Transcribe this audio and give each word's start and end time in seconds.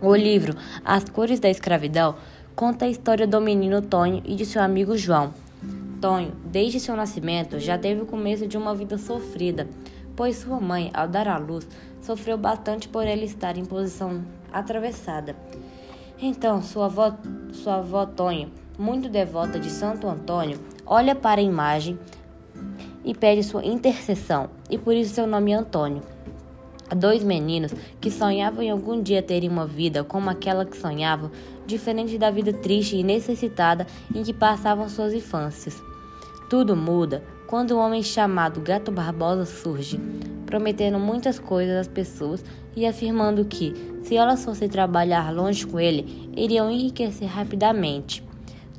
O 0.00 0.14
livro 0.14 0.54
As 0.84 1.08
Cores 1.08 1.40
da 1.40 1.50
Escravidão 1.50 2.14
conta 2.54 2.84
a 2.84 2.88
história 2.88 3.26
do 3.26 3.40
menino 3.40 3.82
Tonho 3.82 4.22
e 4.24 4.36
de 4.36 4.46
seu 4.46 4.62
amigo 4.62 4.96
João. 4.96 5.34
Tonho, 6.00 6.36
desde 6.44 6.78
seu 6.78 6.94
nascimento, 6.94 7.58
já 7.58 7.76
teve 7.76 8.02
o 8.02 8.06
começo 8.06 8.46
de 8.46 8.56
uma 8.56 8.76
vida 8.76 8.96
sofrida, 8.96 9.66
pois 10.14 10.36
sua 10.36 10.60
mãe, 10.60 10.88
ao 10.94 11.08
dar 11.08 11.26
à 11.26 11.36
luz, 11.36 11.66
sofreu 12.00 12.38
bastante 12.38 12.88
por 12.88 13.08
ele 13.08 13.24
estar 13.24 13.58
em 13.58 13.64
posição 13.64 14.24
atravessada. 14.52 15.34
Então, 16.22 16.62
sua 16.62 16.86
avó, 16.86 17.16
sua 17.52 17.78
avó 17.78 18.06
Tonho, 18.06 18.52
muito 18.78 19.08
devota 19.08 19.58
de 19.58 19.68
Santo 19.68 20.06
Antônio, 20.06 20.60
olha 20.86 21.16
para 21.16 21.40
a 21.40 21.44
imagem 21.44 21.98
e 23.04 23.12
pede 23.16 23.42
sua 23.42 23.64
intercessão, 23.64 24.48
e 24.70 24.78
por 24.78 24.94
isso 24.94 25.14
seu 25.14 25.26
nome 25.26 25.50
é 25.50 25.56
Antônio. 25.56 26.17
Dois 26.96 27.22
meninos 27.22 27.74
que 28.00 28.10
sonhavam 28.10 28.62
em 28.62 28.70
algum 28.70 29.00
dia 29.02 29.22
terem 29.22 29.48
uma 29.48 29.66
vida 29.66 30.02
como 30.02 30.30
aquela 30.30 30.64
que 30.64 30.76
sonhavam, 30.76 31.30
diferente 31.66 32.16
da 32.16 32.30
vida 32.30 32.52
triste 32.52 32.96
e 32.96 33.02
necessitada 33.02 33.86
em 34.14 34.22
que 34.22 34.32
passavam 34.32 34.88
suas 34.88 35.12
infâncias. 35.12 35.82
Tudo 36.48 36.74
muda 36.74 37.22
quando 37.46 37.76
um 37.76 37.78
homem 37.78 38.02
chamado 38.02 38.60
Gato 38.60 38.90
Barbosa 38.90 39.44
surge, 39.44 40.00
prometendo 40.46 40.98
muitas 40.98 41.38
coisas 41.38 41.76
às 41.76 41.88
pessoas 41.88 42.42
e 42.74 42.86
afirmando 42.86 43.44
que, 43.44 43.74
se 44.02 44.16
elas 44.16 44.42
fossem 44.42 44.68
trabalhar 44.68 45.30
longe 45.30 45.66
com 45.66 45.78
ele, 45.78 46.30
iriam 46.34 46.70
enriquecer 46.70 47.28
rapidamente. 47.28 48.26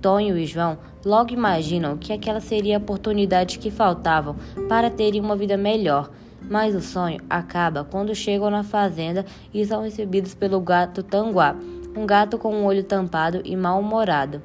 Tonho 0.00 0.38
e 0.38 0.46
João 0.46 0.78
logo 1.04 1.34
imaginam 1.34 1.98
que 1.98 2.14
aquela 2.14 2.40
seria 2.40 2.76
a 2.76 2.80
oportunidade 2.80 3.58
que 3.58 3.70
faltavam 3.70 4.36
para 4.68 4.88
terem 4.88 5.20
uma 5.20 5.36
vida 5.36 5.58
melhor 5.58 6.10
mas 6.48 6.74
o 6.74 6.80
sonho 6.80 7.20
acaba 7.28 7.84
quando 7.84 8.14
chegam 8.14 8.50
na 8.50 8.62
fazenda 8.62 9.24
e 9.52 9.64
são 9.64 9.82
recebidos 9.82 10.34
pelo 10.34 10.60
gato 10.60 11.02
Tanguá, 11.02 11.56
um 11.96 12.06
gato 12.06 12.38
com 12.38 12.54
um 12.54 12.64
olho 12.64 12.84
tampado 12.84 13.40
e 13.44 13.56
mal-humorado. 13.56 14.40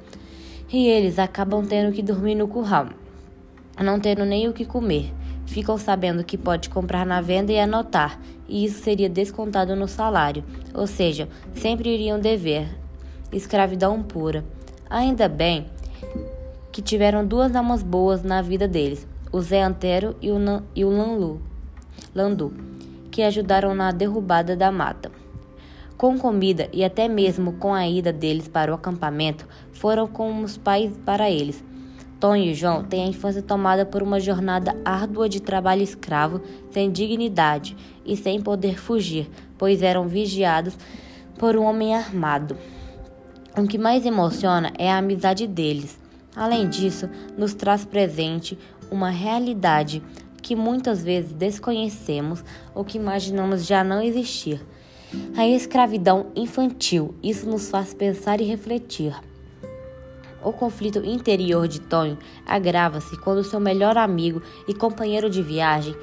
E 0.71 0.87
eles 0.87 1.19
acabam 1.19 1.65
tendo 1.65 1.93
que 1.93 2.01
dormir 2.01 2.35
no 2.35 2.47
curral, 2.47 2.87
não 3.81 3.99
tendo 3.99 4.25
nem 4.25 4.47
o 4.47 4.53
que 4.53 4.65
comer. 4.65 5.13
Ficam 5.45 5.77
sabendo 5.77 6.23
que 6.23 6.37
pode 6.37 6.69
comprar 6.69 7.05
na 7.05 7.21
venda 7.21 7.51
e 7.51 7.59
anotar, 7.59 8.19
e 8.47 8.65
isso 8.65 8.83
seria 8.83 9.07
descontado 9.07 9.75
no 9.75 9.87
salário, 9.87 10.43
ou 10.73 10.87
seja, 10.87 11.29
sempre 11.53 11.93
iriam 11.93 12.19
dever. 12.19 12.67
Escravidão 13.31 14.01
pura. 14.01 14.43
Ainda 14.89 15.27
bem 15.27 15.67
que 16.71 16.81
tiveram 16.81 17.25
duas 17.25 17.55
almas 17.55 17.81
boas 17.81 18.23
na 18.23 18.41
vida 18.41 18.67
deles, 18.67 19.07
o 19.31 19.39
Zé 19.39 19.61
Antero 19.61 20.15
e 20.21 20.31
o, 20.31 20.39
Nan 20.39 20.63
e 20.75 20.83
o 20.83 20.89
Lanlu. 20.89 21.41
Landu, 22.13 22.53
que 23.11 23.21
ajudaram 23.21 23.73
na 23.73 23.91
derrubada 23.91 24.55
da 24.55 24.71
mata. 24.71 25.11
Com 25.97 26.17
comida 26.17 26.67
e 26.73 26.83
até 26.83 27.07
mesmo 27.07 27.53
com 27.53 27.73
a 27.73 27.87
ida 27.87 28.11
deles 28.11 28.47
para 28.47 28.71
o 28.71 28.75
acampamento, 28.75 29.47
foram 29.71 30.07
como 30.07 30.43
os 30.43 30.57
pais 30.57 30.91
para 31.05 31.31
eles. 31.31 31.63
Tom 32.19 32.35
e 32.35 32.53
João 32.53 32.83
têm 32.83 33.03
a 33.03 33.07
infância 33.07 33.41
tomada 33.41 33.85
por 33.85 34.01
uma 34.01 34.19
jornada 34.19 34.75
árdua 34.83 35.29
de 35.29 35.41
trabalho 35.41 35.81
escravo, 35.81 36.41
sem 36.71 36.91
dignidade 36.91 37.77
e 38.05 38.17
sem 38.17 38.41
poder 38.41 38.79
fugir, 38.79 39.29
pois 39.57 39.81
eram 39.81 40.07
vigiados 40.07 40.77
por 41.37 41.55
um 41.55 41.63
homem 41.63 41.95
armado. 41.95 42.57
O 43.57 43.67
que 43.67 43.77
mais 43.77 44.05
emociona 44.05 44.73
é 44.77 44.91
a 44.91 44.97
amizade 44.97 45.47
deles. 45.47 45.99
Além 46.35 46.67
disso, 46.67 47.09
nos 47.37 47.53
traz 47.53 47.85
presente 47.85 48.57
uma 48.91 49.09
realidade 49.09 50.03
que 50.45 50.55
muitas 50.55 51.03
vezes 51.03 51.31
desconhecemos 51.31 52.45
ou 52.75 52.85
que 52.85 52.99
imaginamos 52.99 53.65
já 53.65 53.83
não 53.83 53.99
existir. 53.99 54.63
A 55.35 55.47
escravidão 55.47 56.27
infantil, 56.35 57.15
isso 57.23 57.49
nos 57.49 57.67
faz 57.67 57.95
pensar 57.95 58.39
e 58.39 58.43
refletir. 58.43 59.19
O 60.43 60.53
conflito 60.53 61.03
interior 61.03 61.67
de 61.67 61.81
Tonho 61.81 62.19
agrava-se 62.45 63.19
quando 63.21 63.43
seu 63.43 63.59
melhor 63.59 63.97
amigo 63.97 64.39
e 64.67 64.73
companheiro 64.75 65.31
de 65.31 65.41
viagem 65.41 65.95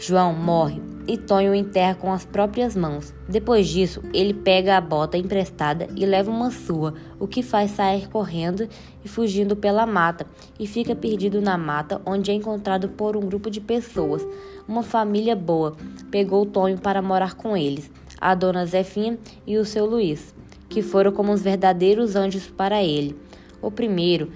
João 0.00 0.32
morre 0.34 0.95
e 1.06 1.16
Tonho 1.16 1.54
enterra 1.54 1.94
com 1.94 2.12
as 2.12 2.24
próprias 2.24 2.74
mãos. 2.74 3.14
Depois 3.28 3.68
disso, 3.68 4.02
ele 4.12 4.34
pega 4.34 4.76
a 4.76 4.80
bota 4.80 5.16
emprestada 5.16 5.88
e 5.94 6.04
leva 6.04 6.30
uma 6.30 6.50
sua, 6.50 6.94
o 7.20 7.28
que 7.28 7.42
faz 7.42 7.70
sair 7.72 8.08
correndo 8.08 8.68
e 9.04 9.08
fugindo 9.08 9.54
pela 9.54 9.86
mata, 9.86 10.26
e 10.58 10.66
fica 10.66 10.96
perdido 10.96 11.40
na 11.40 11.56
mata, 11.56 12.00
onde 12.04 12.30
é 12.30 12.34
encontrado 12.34 12.88
por 12.88 13.16
um 13.16 13.20
grupo 13.20 13.50
de 13.50 13.60
pessoas. 13.60 14.26
Uma 14.66 14.82
família 14.82 15.36
boa 15.36 15.76
pegou 16.10 16.44
Tonho 16.44 16.78
para 16.78 17.00
morar 17.00 17.34
com 17.34 17.56
eles, 17.56 17.90
a 18.20 18.34
dona 18.34 18.66
Zefinha 18.66 19.18
e 19.46 19.56
o 19.56 19.64
seu 19.64 19.86
Luiz, 19.86 20.34
que 20.68 20.82
foram 20.82 21.12
como 21.12 21.32
os 21.32 21.42
verdadeiros 21.42 22.16
anjos 22.16 22.48
para 22.48 22.82
ele. 22.82 23.16
O 23.62 23.70
primeiro 23.70 24.30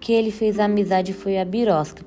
que 0.00 0.12
ele 0.12 0.30
fez 0.30 0.58
amizade 0.58 1.12
foi 1.12 1.38
a 1.38 1.44
Birosca, 1.44 2.04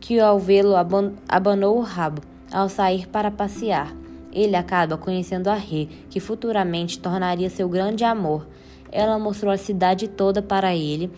que 0.00 0.20
ao 0.20 0.38
vê-lo 0.38 0.74
abanou 0.76 1.78
o 1.78 1.80
rabo 1.80 2.33
ao 2.52 2.68
sair 2.68 3.06
para 3.08 3.30
passear. 3.30 3.94
Ele 4.32 4.56
acaba 4.56 4.96
conhecendo 4.96 5.48
a 5.48 5.54
Rê, 5.54 5.88
que 6.10 6.18
futuramente 6.18 6.98
tornaria 6.98 7.48
seu 7.48 7.68
grande 7.68 8.04
amor. 8.04 8.46
Ela 8.90 9.18
mostrou 9.18 9.52
a 9.52 9.56
cidade 9.56 10.08
toda 10.08 10.42
para 10.42 10.74
ele 10.74 11.10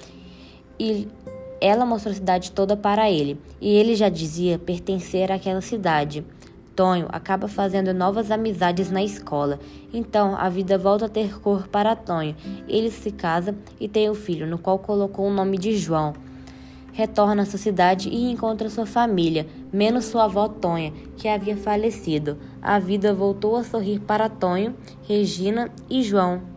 e 0.78 1.08
ela 1.60 1.86
mostrou 1.86 2.12
a 2.12 2.14
cidade 2.14 2.52
toda 2.52 2.76
para 2.76 3.10
ele, 3.10 3.40
e 3.60 3.74
ele 3.74 3.94
já 3.94 4.10
dizia 4.10 4.58
pertencer 4.58 5.32
àquela 5.32 5.62
cidade. 5.62 6.24
Tonho 6.74 7.06
acaba 7.08 7.48
fazendo 7.48 7.94
novas 7.94 8.30
amizades 8.30 8.90
na 8.90 9.02
escola. 9.02 9.58
Então 9.92 10.36
a 10.36 10.50
vida 10.50 10.76
volta 10.76 11.06
a 11.06 11.08
ter 11.08 11.40
cor 11.40 11.66
para 11.68 11.96
Tonho. 11.96 12.36
Ele 12.68 12.90
se 12.90 13.10
casa 13.10 13.56
e 13.80 13.88
tem 13.88 14.10
um 14.10 14.14
filho, 14.14 14.46
no 14.46 14.58
qual 14.58 14.78
colocou 14.78 15.26
o 15.26 15.32
nome 15.32 15.56
de 15.56 15.74
João 15.74 16.12
retorna 16.96 17.42
à 17.42 17.44
sua 17.44 17.58
cidade 17.58 18.08
e 18.08 18.30
encontra 18.30 18.70
sua 18.70 18.86
família, 18.86 19.46
menos 19.70 20.06
sua 20.06 20.24
avó 20.24 20.48
Tonha, 20.48 20.94
que 21.14 21.28
havia 21.28 21.54
falecido. 21.54 22.38
A 22.62 22.78
vida 22.78 23.12
voltou 23.12 23.54
a 23.54 23.62
sorrir 23.62 24.00
para 24.00 24.30
Tonho, 24.30 24.74
Regina 25.06 25.70
e 25.90 26.02
João. 26.02 26.55